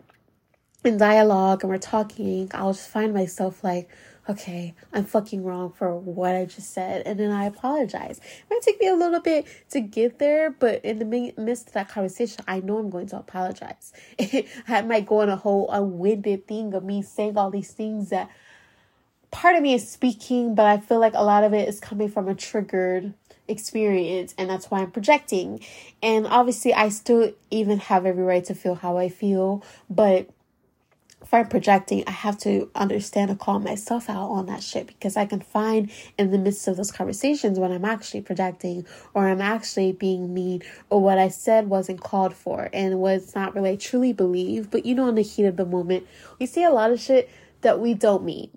in 0.85 0.97
dialogue 0.97 1.63
and 1.63 1.69
we're 1.69 1.77
talking, 1.77 2.49
I'll 2.53 2.73
just 2.73 2.89
find 2.89 3.13
myself 3.13 3.63
like, 3.63 3.89
okay, 4.29 4.75
I'm 4.93 5.05
fucking 5.05 5.43
wrong 5.43 5.71
for 5.71 5.98
what 5.98 6.36
I 6.36 6.45
just 6.45 6.71
said. 6.71 7.01
And 7.07 7.19
then 7.19 7.31
I 7.31 7.45
apologize. 7.45 8.19
It 8.19 8.45
might 8.50 8.62
take 8.62 8.79
me 8.79 8.88
a 8.88 8.93
little 8.93 9.19
bit 9.19 9.48
to 9.71 9.81
get 9.81 10.19
there, 10.19 10.51
but 10.51 10.86
in 10.86 11.00
the 11.00 11.33
midst 11.36 11.67
of 11.67 11.74
that 11.74 11.89
conversation, 11.89 12.45
I 12.48 12.59
know 12.59 12.77
I'm 12.77 12.91
going 12.91 13.07
to 13.07 13.17
apologize. 13.17 13.91
I 14.67 14.83
might 14.83 15.07
go 15.07 15.21
on 15.21 15.29
a 15.29 15.36
whole 15.36 15.69
unwinded 15.71 16.48
thing 16.48 16.75
of 16.75 16.83
me 16.83 17.01
saying 17.01 17.38
all 17.38 17.50
these 17.50 17.71
things 17.71 18.09
that 18.09 18.29
part 19.31 19.55
of 19.55 19.63
me 19.63 19.74
is 19.74 19.89
speaking, 19.89 20.53
but 20.53 20.67
I 20.67 20.77
feel 20.77 21.00
like 21.00 21.15
a 21.15 21.24
lot 21.24 21.43
of 21.43 21.53
it 21.53 21.67
is 21.67 21.79
coming 21.79 22.09
from 22.09 22.27
a 22.27 22.36
triggered 22.36 23.13
experience 23.48 24.36
and 24.38 24.48
that's 24.48 24.69
why 24.69 24.81
I'm 24.81 24.91
projecting. 24.91 25.62
And 26.03 26.27
obviously 26.27 26.71
I 26.71 26.89
still 26.89 27.33
even 27.50 27.79
have 27.79 28.05
every 28.05 28.24
right 28.24 28.43
to 28.45 28.53
feel 28.53 28.75
how 28.75 28.98
I 28.98 29.09
feel, 29.09 29.63
but 29.89 30.29
I'm 31.31 31.47
projecting, 31.47 32.03
I 32.07 32.11
have 32.11 32.38
to 32.39 32.69
understand 32.75 33.29
and 33.29 33.39
call 33.39 33.59
myself 33.59 34.09
out 34.09 34.29
on 34.29 34.47
that 34.47 34.63
shit 34.63 34.88
because 34.88 35.15
I 35.15 35.25
can 35.25 35.41
find 35.41 35.91
in 36.17 36.31
the 36.31 36.38
midst 36.38 36.67
of 36.67 36.77
those 36.77 36.91
conversations 36.91 37.59
when 37.59 37.71
I'm 37.71 37.85
actually 37.85 38.21
projecting 38.21 38.85
or 39.13 39.27
I'm 39.27 39.41
actually 39.41 39.91
being 39.91 40.33
mean 40.33 40.63
or 40.89 41.01
what 41.01 41.17
I 41.17 41.27
said 41.27 41.69
wasn't 41.69 42.01
called 42.01 42.33
for 42.33 42.69
and 42.73 42.99
was 42.99 43.35
not 43.35 43.53
really 43.53 43.77
truly 43.77 44.13
believed. 44.13 44.71
But 44.71 44.85
you 44.85 44.95
know, 44.95 45.07
in 45.07 45.15
the 45.15 45.21
heat 45.21 45.45
of 45.45 45.57
the 45.57 45.65
moment, 45.65 46.07
we 46.39 46.45
see 46.45 46.63
a 46.63 46.71
lot 46.71 46.91
of 46.91 46.99
shit 46.99 47.29
that 47.61 47.79
we 47.79 47.93
don't 47.93 48.23
mean. 48.23 48.49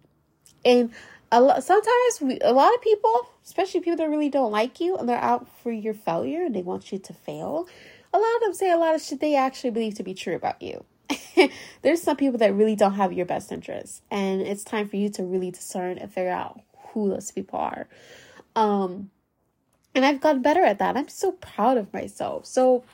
And 0.65 0.93
a 1.31 1.41
lot, 1.41 1.63
sometimes 1.65 2.21
we, 2.21 2.39
a 2.41 2.53
lot 2.53 2.73
of 2.75 2.81
people, 2.81 3.29
especially 3.45 3.81
people 3.81 3.97
that 3.97 4.09
really 4.09 4.29
don't 4.29 4.53
like 4.53 4.81
you 4.81 4.97
and 4.97 5.09
they're 5.09 5.19
out 5.19 5.47
for 5.63 5.73
your 5.73 5.95
failure 5.95 6.45
and 6.45 6.55
they 6.55 6.63
want 6.63 6.93
you 6.93 6.99
to 6.99 7.13
fail, 7.13 7.67
a 8.13 8.19
lot 8.19 8.37
of 8.37 8.43
them 8.43 8.55
say 8.55 8.71
a 8.71 8.77
lot 8.77 8.95
of 8.95 9.03
shit 9.03 9.21
they 9.21 9.35
actually 9.35 9.71
believe 9.71 9.95
to 9.95 10.03
be 10.03 10.15
true 10.15 10.37
about 10.37 10.61
you. 10.63 10.85
There's 11.83 12.03
some 12.03 12.17
people 12.17 12.39
that 12.39 12.55
really 12.55 12.77
don't 12.77 12.95
have 12.95 13.13
your 13.13 13.27
best 13.27 13.53
interests, 13.53 14.03
and 14.11 14.41
it's 14.41 14.65
time 14.65 14.89
for 14.89 14.97
you 14.97 15.09
to 15.11 15.25
really 15.25 15.51
discern 15.51 15.99
and 15.99 16.13
figure 16.13 16.31
out 16.31 16.61
who 16.89 17.09
those 17.09 17.31
people 17.31 17.59
are. 17.59 17.89
Um, 18.55 19.11
and 19.95 20.05
I've 20.05 20.21
gotten 20.21 20.43
better 20.43 20.63
at 20.63 20.79
that. 20.79 20.97
I'm 20.97 21.09
so 21.09 21.33
proud 21.33 21.77
of 21.77 21.93
myself. 21.93 22.47
So, 22.47 22.85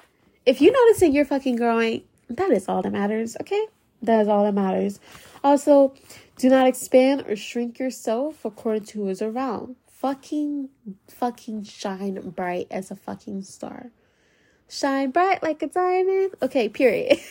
if 0.46 0.60
you 0.60 0.72
notice 0.72 1.00
that 1.00 1.12
you're 1.12 1.24
fucking 1.24 1.56
growing, 1.56 2.02
that 2.30 2.50
is 2.50 2.68
all 2.68 2.82
that 2.82 2.92
matters, 2.92 3.36
okay? 3.40 3.66
That 4.02 4.22
is 4.22 4.28
all 4.28 4.44
that 4.44 4.54
matters. 4.54 5.00
Also, 5.42 5.94
do 6.36 6.48
not 6.48 6.66
expand 6.66 7.24
or 7.26 7.36
shrink 7.36 7.78
yourself 7.78 8.44
according 8.44 8.84
to 8.86 8.98
who 8.98 9.08
is 9.08 9.22
around. 9.22 9.76
Fucking, 9.88 10.68
fucking 11.08 11.64
shine 11.64 12.30
bright 12.30 12.68
as 12.70 12.90
a 12.90 12.96
fucking 12.96 13.42
star. 13.42 13.90
Shine 14.68 15.10
bright 15.10 15.42
like 15.42 15.62
a 15.62 15.66
diamond. 15.66 16.34
Okay, 16.42 16.68
period. 16.68 17.18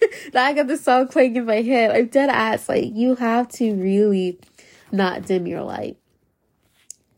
now 0.34 0.44
I 0.44 0.52
got 0.52 0.66
the 0.66 0.76
song 0.76 1.08
playing 1.08 1.36
in 1.36 1.46
my 1.46 1.62
head. 1.62 1.90
I'm 1.90 2.06
dead 2.06 2.30
ass. 2.30 2.68
Like, 2.68 2.94
you 2.94 3.14
have 3.16 3.48
to 3.52 3.74
really 3.74 4.38
not 4.92 5.26
dim 5.26 5.46
your 5.46 5.62
light. 5.62 5.96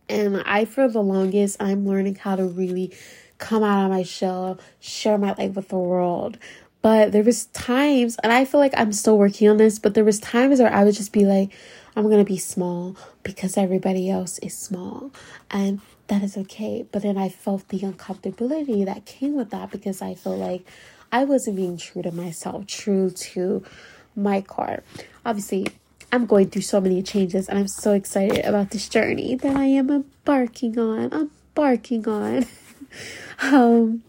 And 0.09 0.43
I, 0.47 0.65
for 0.65 0.89
the 0.89 1.03
longest, 1.03 1.61
I'm 1.61 1.87
learning 1.87 2.17
how 2.17 2.37
to 2.37 2.45
really 2.45 2.93
come 3.37 3.63
out 3.63 3.85
of 3.85 3.91
my 3.91 4.03
shell, 4.03 4.59
share 4.81 5.19
my 5.19 5.35
life 5.35 5.55
with 5.55 5.69
the 5.69 5.79
world. 5.79 6.39
But 6.81 7.13
there 7.13 7.25
was 7.25 7.47
times, 7.47 8.17
and 8.23 8.33
I 8.33 8.45
feel 8.45 8.61
like 8.61 8.73
I'm 8.77 8.93
still 8.93 9.19
working 9.19 9.49
on 9.49 9.57
this, 9.57 9.79
but 9.79 9.95
there 9.95 10.05
was 10.05 10.21
times 10.21 10.61
where 10.61 10.73
I 10.73 10.85
would 10.85 10.95
just 10.95 11.13
be 11.13 11.27
like, 11.27 11.53
I'm 11.97 12.09
gonna 12.09 12.25
be 12.25 12.39
small 12.39 12.97
because 13.23 13.57
everybody 13.57 14.09
else 14.09 14.39
is 14.39 14.57
small. 14.57 15.11
And 15.51 15.81
that 16.07 16.23
is 16.23 16.37
okay. 16.37 16.87
But 16.91 17.03
then 17.03 17.19
I 17.19 17.29
felt 17.29 17.69
the 17.69 17.81
uncomfortability 17.81 18.85
that 18.85 19.05
came 19.05 19.35
with 19.35 19.51
that 19.51 19.71
because 19.71 20.01
I 20.01 20.15
feel 20.15 20.37
like 20.37 20.65
I 21.11 21.25
wasn't 21.25 21.57
being 21.57 21.79
true 21.79 22.03
to 22.03 22.13
myself, 22.13 22.67
true 22.67 23.11
to 23.11 23.65
my 24.15 24.41
car. 24.41 24.83
Obviously, 25.25 25.69
I'm 26.13 26.27
going 26.27 26.51
through 26.51 26.63
so 26.63 26.81
many 26.81 27.03
changes 27.03 27.49
and 27.49 27.59
I'm 27.59 27.69
so 27.69 27.93
excited 27.93 28.45
about 28.45 28.71
this 28.71 28.89
journey 28.89 29.35
that 29.37 29.57
I 29.57 29.67
am 29.67 29.91
embarking 29.91 30.79
on. 30.79 31.13
Embarking 31.13 32.09
on. 32.09 32.47
um 33.43 34.03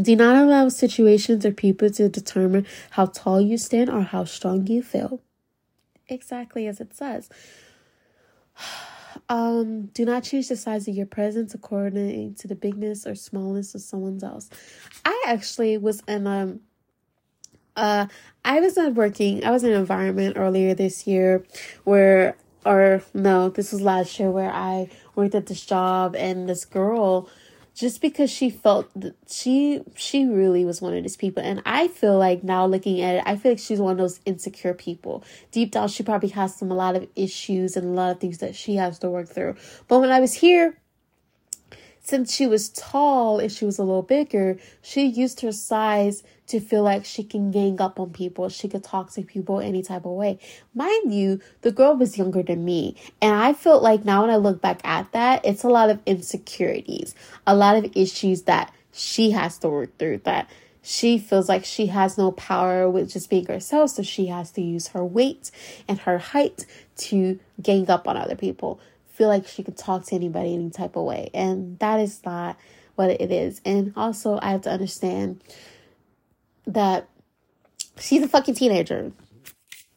do 0.00 0.14
not 0.14 0.36
allow 0.36 0.68
situations 0.68 1.44
or 1.44 1.50
people 1.50 1.90
to 1.90 2.08
determine 2.08 2.64
how 2.90 3.06
tall 3.06 3.40
you 3.40 3.58
stand 3.58 3.90
or 3.90 4.02
how 4.02 4.24
strong 4.24 4.66
you 4.68 4.82
feel. 4.82 5.20
Exactly 6.08 6.66
as 6.66 6.80
it 6.80 6.94
says. 6.94 7.28
Um, 9.30 9.86
do 9.94 10.04
not 10.04 10.24
change 10.24 10.48
the 10.48 10.56
size 10.56 10.88
of 10.88 10.96
your 10.96 11.06
presence 11.06 11.54
according 11.54 12.34
to 12.34 12.48
the 12.48 12.56
bigness 12.56 13.06
or 13.06 13.14
smallness 13.14 13.76
of 13.76 13.80
someone 13.80 14.18
else. 14.24 14.50
I 15.04 15.22
actually 15.24 15.78
was 15.78 16.02
in 16.08 16.26
um 16.26 16.60
uh 17.76 18.08
I 18.44 18.58
was 18.58 18.76
not 18.76 18.94
working 18.94 19.44
I 19.44 19.52
was 19.52 19.62
in 19.62 19.70
an 19.70 19.78
environment 19.78 20.36
earlier 20.36 20.74
this 20.74 21.06
year 21.06 21.44
where 21.84 22.36
or 22.66 23.02
no, 23.14 23.50
this 23.50 23.70
was 23.70 23.80
last 23.80 24.18
year 24.18 24.32
where 24.32 24.50
I 24.52 24.90
worked 25.14 25.36
at 25.36 25.46
this 25.46 25.64
job 25.64 26.16
and 26.16 26.48
this 26.48 26.64
girl 26.64 27.28
just 27.74 28.00
because 28.00 28.30
she 28.30 28.50
felt 28.50 28.88
that 28.94 29.14
she 29.28 29.82
she 29.96 30.26
really 30.26 30.64
was 30.64 30.80
one 30.80 30.94
of 30.96 31.02
these 31.02 31.16
people. 31.16 31.42
And 31.42 31.62
i 31.64 31.88
feel 31.88 32.18
like 32.18 32.42
now 32.44 32.66
looking 32.66 33.00
at 33.00 33.16
it 33.16 33.22
i 33.26 33.36
feel 33.36 33.52
like 33.52 33.58
she's 33.58 33.80
one 33.80 33.92
of 33.92 33.98
those 33.98 34.20
insecure 34.26 34.74
people. 34.74 35.24
Deep 35.50 35.72
down 35.72 35.88
she 35.88 36.02
probably 36.02 36.30
has 36.30 36.56
some 36.56 36.70
a 36.70 36.74
lot 36.74 36.96
of 36.96 37.08
issues 37.16 37.76
and 37.76 37.86
a 37.86 37.90
lot 37.90 38.10
of 38.10 38.20
things 38.20 38.38
that 38.38 38.54
she 38.54 38.76
has 38.76 38.98
to 39.00 39.10
work 39.10 39.28
through. 39.28 39.56
But 39.88 40.00
when 40.00 40.10
i 40.10 40.20
was 40.20 40.34
here 40.34 40.76
since 42.10 42.34
she 42.34 42.46
was 42.46 42.68
tall 42.70 43.38
and 43.38 43.50
she 43.50 43.64
was 43.64 43.78
a 43.78 43.84
little 43.84 44.02
bigger, 44.02 44.58
she 44.82 45.06
used 45.06 45.40
her 45.40 45.52
size 45.52 46.22
to 46.48 46.58
feel 46.58 46.82
like 46.82 47.04
she 47.04 47.22
can 47.22 47.52
gang 47.52 47.80
up 47.80 48.00
on 48.00 48.10
people. 48.10 48.48
She 48.48 48.68
could 48.68 48.82
talk 48.82 49.12
to 49.12 49.22
people 49.22 49.60
any 49.60 49.82
type 49.82 50.04
of 50.04 50.12
way. 50.12 50.40
Mind 50.74 51.14
you, 51.14 51.40
the 51.62 51.70
girl 51.70 51.96
was 51.96 52.18
younger 52.18 52.42
than 52.42 52.64
me. 52.64 52.96
And 53.22 53.34
I 53.34 53.52
felt 53.52 53.84
like 53.84 54.04
now 54.04 54.22
when 54.22 54.30
I 54.30 54.36
look 54.36 54.60
back 54.60 54.80
at 54.84 55.12
that, 55.12 55.44
it's 55.44 55.62
a 55.62 55.68
lot 55.68 55.88
of 55.88 56.00
insecurities, 56.04 57.14
a 57.46 57.54
lot 57.54 57.76
of 57.76 57.96
issues 57.96 58.42
that 58.42 58.74
she 58.92 59.30
has 59.30 59.58
to 59.58 59.68
work 59.68 59.96
through 59.96 60.18
that 60.24 60.50
she 60.82 61.18
feels 61.18 61.48
like 61.48 61.64
she 61.64 61.86
has 61.86 62.16
no 62.16 62.32
power 62.32 62.88
with 62.88 63.12
just 63.12 63.28
being 63.28 63.46
herself, 63.46 63.90
so 63.90 64.02
she 64.02 64.26
has 64.26 64.50
to 64.52 64.62
use 64.62 64.88
her 64.88 65.04
weight 65.04 65.50
and 65.86 66.00
her 66.00 66.18
height 66.18 66.64
to 66.96 67.38
gang 67.62 67.90
up 67.90 68.08
on 68.08 68.16
other 68.16 68.34
people 68.34 68.80
feel 69.20 69.28
like 69.28 69.46
she 69.46 69.62
could 69.62 69.76
talk 69.76 70.06
to 70.06 70.14
anybody 70.14 70.54
any 70.54 70.70
type 70.70 70.96
of 70.96 71.04
way. 71.04 71.28
And 71.34 71.78
that 71.80 72.00
is 72.00 72.24
not 72.24 72.58
what 72.94 73.10
it 73.10 73.30
is. 73.30 73.60
And 73.66 73.92
also, 73.94 74.38
I 74.40 74.52
have 74.52 74.62
to 74.62 74.70
understand 74.70 75.44
that 76.66 77.06
she's 77.98 78.22
a 78.22 78.28
fucking 78.28 78.54
teenager. 78.54 79.12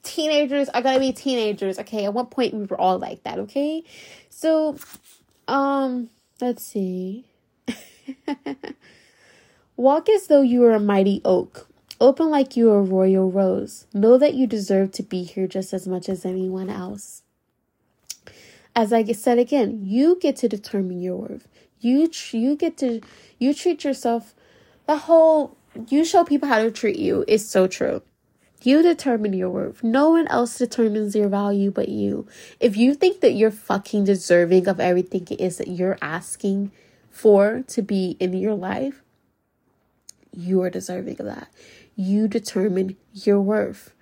Teenagers 0.03 0.67
are 0.67 0.81
gonna 0.81 0.99
be 0.99 1.13
teenagers, 1.13 1.79
okay? 1.79 2.03
At 2.03 2.13
one 2.13 2.25
point, 2.25 2.53
we 2.53 2.65
were 2.65 2.77
all 2.77 2.99
like 2.99 3.23
that, 3.23 3.39
okay? 3.39 3.85
So, 4.29 4.75
um, 5.47 6.09
let's 6.41 6.65
see. 6.65 7.23
Walk 9.77 10.09
as 10.09 10.27
though 10.27 10.41
you 10.41 10.59
were 10.59 10.73
a 10.73 10.81
mighty 10.81 11.21
oak. 11.23 11.69
Open 12.01 12.29
like 12.29 12.57
you 12.57 12.71
are 12.71 12.79
a 12.79 12.83
royal 12.83 13.31
rose. 13.31 13.87
Know 13.93 14.17
that 14.17 14.33
you 14.33 14.47
deserve 14.47 14.91
to 14.91 15.03
be 15.03 15.23
here 15.23 15.47
just 15.47 15.71
as 15.71 15.87
much 15.87 16.09
as 16.09 16.25
anyone 16.25 16.69
else 16.69 17.22
as 18.75 18.91
I 18.91 19.03
said 19.11 19.37
again, 19.37 19.81
you 19.83 20.17
get 20.19 20.35
to 20.37 20.49
determine 20.49 21.01
your 21.01 21.17
worth. 21.17 21.47
You 21.79 22.09
you 22.31 22.55
get 22.55 22.77
to 22.77 23.01
you 23.39 23.53
treat 23.53 23.83
yourself. 23.83 24.33
The 24.87 24.97
whole 24.97 25.57
you 25.89 26.05
show 26.05 26.23
people 26.23 26.47
how 26.47 26.61
to 26.61 26.71
treat 26.71 26.97
you 26.97 27.25
is 27.27 27.47
so 27.47 27.67
true. 27.67 28.01
You 28.61 28.81
determine 28.81 29.33
your 29.33 29.49
worth. 29.49 29.83
No 29.83 30.11
one 30.11 30.27
else 30.27 30.57
determines 30.57 31.15
your 31.15 31.27
value 31.27 31.69
but 31.69 31.89
you. 31.89 32.27
If 32.61 32.77
you 32.77 32.93
think 32.93 33.19
that 33.19 33.33
you're 33.33 33.51
fucking 33.51 34.05
deserving 34.05 34.69
of 34.69 34.79
everything 34.79 35.27
it 35.29 35.41
is 35.41 35.57
that 35.57 35.67
you're 35.67 35.97
asking 36.01 36.71
for 37.11 37.63
to 37.67 37.81
be 37.81 38.15
in 38.21 38.33
your 38.33 38.55
life, 38.55 39.03
you 40.31 40.61
are 40.61 40.69
deserving 40.69 41.19
of 41.19 41.25
that. 41.25 41.49
You 41.95 42.29
determine 42.29 42.95
your 43.11 43.41
worth. 43.41 43.93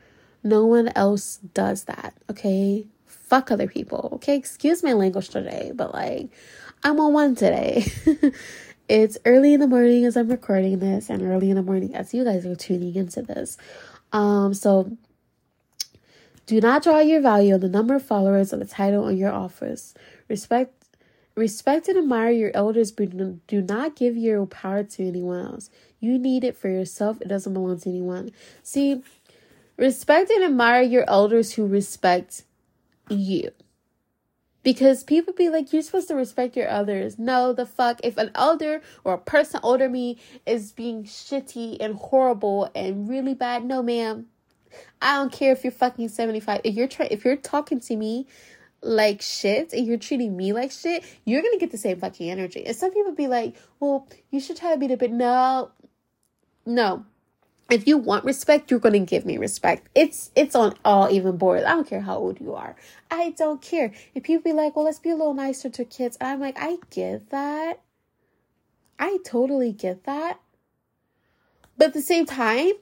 No 0.43 0.65
one 0.65 0.91
else 0.95 1.37
does 1.53 1.85
that, 1.85 2.13
okay? 2.29 2.85
Fuck 3.31 3.49
other 3.49 3.67
people. 3.67 4.09
Okay, 4.15 4.35
excuse 4.35 4.83
my 4.83 4.91
language 4.91 5.29
today, 5.29 5.71
but 5.73 5.93
like 5.93 6.29
I'm 6.83 6.99
on 6.99 7.13
one 7.13 7.33
today. 7.33 7.85
it's 8.89 9.17
early 9.23 9.53
in 9.53 9.61
the 9.61 9.69
morning 9.69 10.03
as 10.03 10.17
I'm 10.17 10.27
recording 10.27 10.79
this, 10.79 11.09
and 11.09 11.21
early 11.21 11.49
in 11.49 11.55
the 11.55 11.63
morning 11.63 11.95
as 11.95 12.13
you 12.13 12.25
guys 12.25 12.45
are 12.45 12.57
tuning 12.57 12.93
into 12.93 13.21
this. 13.21 13.55
Um, 14.11 14.53
so 14.53 14.97
do 16.45 16.59
not 16.59 16.83
draw 16.83 16.99
your 16.99 17.21
value 17.21 17.53
on 17.53 17.61
the 17.61 17.69
number 17.69 17.95
of 17.95 18.03
followers 18.03 18.53
or 18.53 18.57
the 18.57 18.65
title 18.65 19.05
on 19.05 19.15
your 19.15 19.31
office. 19.31 19.93
Respect 20.27 20.73
Respect 21.33 21.87
and 21.87 21.97
admire 21.97 22.31
your 22.31 22.51
elders, 22.53 22.91
but 22.91 23.47
do 23.47 23.61
not 23.61 23.95
give 23.95 24.17
your 24.17 24.45
power 24.45 24.83
to 24.83 25.07
anyone 25.07 25.45
else. 25.45 25.69
You 26.01 26.19
need 26.19 26.43
it 26.43 26.57
for 26.57 26.67
yourself. 26.67 27.21
It 27.21 27.29
doesn't 27.29 27.53
belong 27.53 27.79
to 27.79 27.89
anyone. 27.89 28.31
See, 28.63 29.01
respect 29.77 30.29
and 30.29 30.43
admire 30.43 30.81
your 30.81 31.09
elders 31.09 31.53
who 31.53 31.65
respect 31.65 32.43
you. 33.13 33.51
Because 34.63 35.03
people 35.03 35.33
be 35.33 35.49
like, 35.49 35.73
you're 35.73 35.81
supposed 35.81 36.07
to 36.09 36.15
respect 36.15 36.55
your 36.55 36.69
others. 36.69 37.17
No, 37.17 37.51
the 37.51 37.65
fuck. 37.65 37.99
If 38.03 38.17
an 38.17 38.31
elder 38.35 38.81
or 39.03 39.13
a 39.13 39.17
person 39.17 39.59
older 39.63 39.89
me 39.89 40.19
is 40.45 40.71
being 40.71 41.03
shitty 41.03 41.77
and 41.79 41.95
horrible 41.95 42.69
and 42.75 43.09
really 43.09 43.33
bad, 43.33 43.65
no, 43.65 43.81
ma'am. 43.81 44.27
I 45.01 45.15
don't 45.15 45.31
care 45.31 45.51
if 45.51 45.63
you're 45.63 45.71
fucking 45.71 46.09
75. 46.09 46.61
If 46.63 46.75
you're 46.75 46.87
trying 46.87 47.09
if 47.11 47.25
you're 47.25 47.35
talking 47.35 47.79
to 47.81 47.95
me 47.95 48.27
like 48.81 49.21
shit 49.21 49.73
and 49.73 49.85
you're 49.85 49.97
treating 49.97 50.37
me 50.37 50.53
like 50.53 50.71
shit, 50.71 51.03
you're 51.25 51.41
gonna 51.41 51.57
get 51.57 51.71
the 51.71 51.77
same 51.77 51.99
fucking 51.99 52.29
energy. 52.29 52.65
And 52.65 52.75
some 52.75 52.91
people 52.91 53.13
be 53.13 53.27
like, 53.27 53.55
well, 53.79 54.07
you 54.29 54.39
should 54.39 54.57
try 54.57 54.73
to 54.73 54.79
be 54.79 54.91
a 54.91 54.97
bit 54.97 55.11
no. 55.11 55.71
No. 56.65 57.05
If 57.71 57.87
you 57.87 57.97
want 57.97 58.25
respect, 58.25 58.69
you're 58.69 58.81
gonna 58.81 58.99
give 58.99 59.25
me 59.25 59.37
respect. 59.37 59.87
It's 59.95 60.29
it's 60.35 60.55
on 60.55 60.75
all 60.83 61.09
even 61.09 61.37
boards. 61.37 61.63
I 61.65 61.69
don't 61.69 61.87
care 61.87 62.01
how 62.01 62.17
old 62.17 62.41
you 62.41 62.53
are. 62.53 62.75
I 63.09 63.31
don't 63.37 63.61
care. 63.61 63.93
If 64.13 64.23
people 64.23 64.51
be 64.51 64.53
like, 64.53 64.75
well, 64.75 64.85
let's 64.85 64.99
be 64.99 65.09
a 65.09 65.15
little 65.15 65.33
nicer 65.33 65.69
to 65.69 65.85
kids, 65.85 66.17
And 66.19 66.29
I'm 66.29 66.39
like, 66.41 66.57
I 66.59 66.77
get 66.89 67.29
that. 67.29 67.79
I 68.99 69.19
totally 69.25 69.71
get 69.71 70.03
that. 70.03 70.39
But 71.77 71.87
at 71.87 71.93
the 71.93 72.01
same 72.01 72.25
time, 72.25 72.73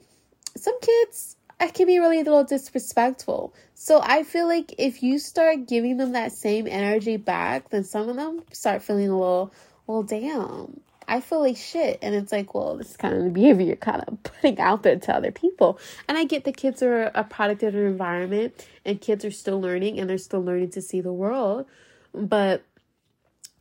some 0.58 0.80
kids 0.82 1.38
I 1.60 1.68
can 1.68 1.88
be 1.88 2.00
really 2.00 2.22
a 2.22 2.24
little 2.24 2.44
disrespectful. 2.44 3.54
So 3.74 4.02
I 4.02 4.24
feel 4.24 4.48
like 4.48 4.74
if 4.78 5.04
you 5.04 5.20
start 5.20 5.68
giving 5.68 5.98
them 5.98 6.14
that 6.14 6.32
same 6.32 6.68
energy 6.68 7.18
back, 7.18 7.70
then 7.70 7.84
some 7.84 8.08
of 8.08 8.16
them 8.16 8.44
start 8.54 8.82
feeling 8.82 9.10
a 9.10 9.18
little, 9.18 9.54
well, 9.86 10.04
damn. 10.04 10.80
I 11.10 11.22
feel 11.22 11.40
like 11.40 11.58
shit. 11.58 11.98
And 12.04 12.14
it's 12.14 12.32
like, 12.32 12.54
well, 12.54 12.78
this 12.78 12.92
is 12.92 12.98
kind 12.98 13.16
of 13.16 13.24
the 13.24 13.32
behavior 13.32 13.66
you're 13.66 13.76
kind 13.76 14.04
of 14.08 14.22
putting 14.24 14.60
out 14.60 14.84
there 14.84 14.98
to 14.98 15.16
other 15.16 15.32
people. 15.32 15.80
And 16.08 16.18
I 16.18 16.24
get 16.24 16.44
the 16.44 16.52
kids 16.52 16.84
are 16.84 17.12
a 17.16 17.24
product 17.24 17.64
of 17.64 17.74
their 17.74 17.88
environment 17.88 18.66
and 18.86 19.02
kids 19.02 19.26
are 19.26 19.32
still 19.32 19.60
learning 19.60 20.00
and 20.00 20.10
they're 20.10 20.20
still 20.20 20.44
learning 20.44 20.70
to 20.72 20.82
see 20.82 21.02
the 21.02 21.12
world. 21.12 21.66
But 22.14 22.64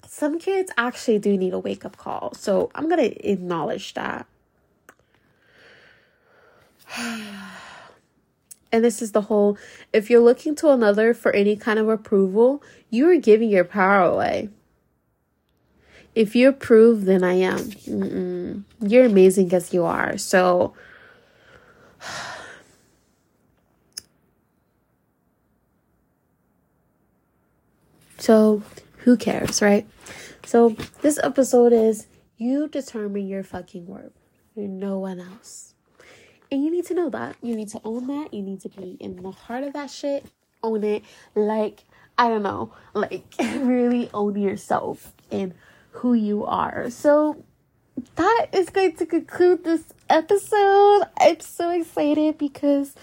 some 0.07 0.39
kids 0.39 0.71
actually 0.77 1.19
do 1.19 1.37
need 1.39 1.55
a 1.55 1.59
wake 1.59 1.85
up 1.87 1.97
call. 1.97 2.35
So 2.35 2.71
I'm 2.75 2.89
going 2.89 3.11
to 3.11 3.31
acknowledge 3.31 3.95
that. 3.95 4.27
and 6.99 8.85
this 8.85 9.01
is 9.01 9.13
the 9.13 9.23
whole 9.23 9.57
if 9.93 10.11
you're 10.11 10.21
looking 10.21 10.55
to 10.57 10.71
another 10.71 11.15
for 11.15 11.33
any 11.33 11.57
kind 11.57 11.79
of 11.79 11.89
approval, 11.89 12.63
you 12.91 13.09
are 13.11 13.17
giving 13.17 13.49
your 13.49 13.65
power 13.65 14.03
away. 14.03 14.51
If 16.15 16.35
you 16.35 16.49
approve, 16.49 17.05
then 17.05 17.23
I 17.23 17.35
am. 17.35 17.59
Mm-mm. 17.59 18.65
You're 18.81 19.05
amazing 19.07 19.53
as 19.53 19.73
you 19.73 19.85
are. 19.85 20.17
So, 20.19 20.75
so 28.19 28.63
who 28.99 29.17
cares, 29.17 29.63
right? 29.63 29.87
So, 30.45 30.77
this 31.03 31.19
episode 31.23 31.73
is 31.73 32.07
you 32.37 32.69
determine 32.69 33.27
your 33.29 33.43
fucking 33.43 33.87
worth. 33.87 34.13
No 34.57 34.99
one 34.99 35.21
else. 35.21 35.75
And 36.51 36.65
you 36.65 36.71
need 36.71 36.87
to 36.87 36.95
know 36.95 37.11
that. 37.11 37.37
You 37.43 37.55
need 37.55 37.69
to 37.69 37.81
own 37.85 38.07
that. 38.07 38.33
You 38.33 38.43
need 38.43 38.61
to 38.63 38.69
be 38.69 38.97
in 38.99 39.23
the 39.23 39.31
heart 39.31 39.65
of 39.65 39.75
that 39.75 39.91
shit. 39.91 40.25
Own 40.63 40.83
it. 40.83 41.05
Like, 41.35 41.85
I 42.19 42.29
don't 42.29 42.43
know, 42.43 42.73
like 42.95 43.23
really 43.39 44.11
own 44.13 44.37
yourself 44.37 45.13
and 45.31 45.55
who 45.91 46.15
you 46.15 46.45
are. 46.45 46.91
So 46.91 47.45
that 48.17 48.47
is 48.53 48.71
going 48.71 48.97
to 48.97 49.07
conclude 49.07 49.65
this 49.65 49.85
episode. 50.09 51.03
I'm 51.21 51.41
so 51.41 51.71
excited 51.71 52.39
because 52.39 52.95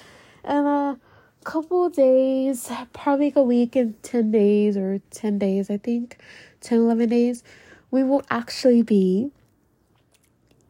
in 0.44 0.66
a 0.66 1.00
couple 1.44 1.90
days, 1.90 2.72
probably 2.94 3.28
like 3.28 3.36
a 3.36 3.44
week 3.44 3.76
and 3.76 4.02
10 4.04 4.32
days 4.32 4.78
or 4.78 5.00
10 5.12 5.38
days, 5.40 5.70
I 5.70 5.78
think, 5.78 6.18
10, 6.62 6.80
11 6.80 7.10
days, 7.10 7.44
we 7.92 8.04
will 8.04 8.24
actually 8.30 8.82
be 8.82 9.32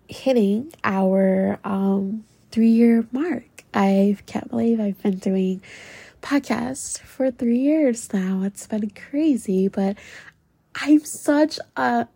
hitting 0.07 0.71
our 0.83 1.59
um 1.63 2.23
three 2.51 2.69
year 2.69 3.07
mark. 3.11 3.63
I 3.73 4.17
can't 4.25 4.49
believe 4.49 4.79
I've 4.79 5.01
been 5.01 5.17
doing 5.17 5.61
podcasts 6.21 6.99
for 6.99 7.31
three 7.31 7.57
years 7.57 8.13
now. 8.13 8.43
It's 8.43 8.67
been 8.67 8.89
crazy, 8.91 9.67
but 9.67 9.97
I'm 10.75 11.05
such 11.05 11.57
a 11.77 12.07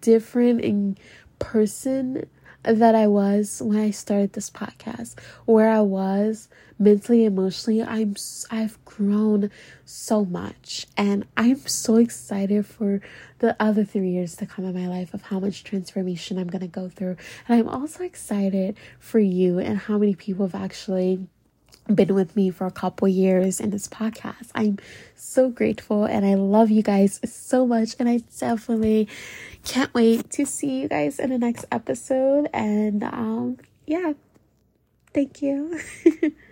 different 0.00 0.98
person 1.38 2.26
that 2.62 2.94
I 2.94 3.06
was 3.06 3.62
when 3.62 3.78
I 3.78 3.90
started 3.90 4.32
this 4.32 4.50
podcast, 4.50 5.18
where 5.44 5.70
I 5.70 5.82
was 5.82 6.48
mentally, 6.78 7.24
emotionally. 7.24 7.82
I'm 7.82 8.16
I've 8.50 8.82
grown 8.86 9.50
so 9.84 10.24
much, 10.24 10.86
and 10.96 11.26
I'm 11.36 11.60
so 11.66 11.96
excited 11.96 12.66
for 12.66 13.00
the 13.40 13.54
other 13.60 13.84
three 13.84 14.10
years 14.10 14.36
to 14.36 14.46
come 14.46 14.64
in 14.64 14.74
my 14.74 14.88
life 14.88 15.12
of 15.12 15.22
how 15.22 15.38
much 15.38 15.62
transformation 15.62 16.38
I'm 16.38 16.48
gonna 16.48 16.66
go 16.66 16.88
through, 16.88 17.16
and 17.46 17.60
I'm 17.60 17.68
also 17.68 18.04
excited 18.04 18.76
for 18.98 19.18
you 19.18 19.58
and 19.58 19.78
how 19.78 19.98
many 19.98 20.14
people 20.14 20.46
have 20.46 20.60
actually 20.60 21.26
been 21.94 22.14
with 22.14 22.36
me 22.36 22.50
for 22.50 22.66
a 22.66 22.70
couple 22.70 23.08
years 23.08 23.60
in 23.60 23.70
this 23.70 23.88
podcast. 23.88 24.50
I'm 24.54 24.78
so 25.14 25.48
grateful 25.48 26.04
and 26.04 26.24
I 26.24 26.34
love 26.34 26.70
you 26.70 26.82
guys 26.82 27.20
so 27.24 27.66
much 27.66 27.96
and 27.98 28.08
I 28.08 28.18
definitely 28.38 29.08
can't 29.64 29.92
wait 29.94 30.30
to 30.32 30.44
see 30.44 30.80
you 30.80 30.88
guys 30.88 31.18
in 31.18 31.30
the 31.30 31.38
next 31.38 31.64
episode 31.72 32.48
and 32.52 33.04
um 33.04 33.58
yeah. 33.86 34.12
Thank 35.14 35.42
you. 35.42 35.80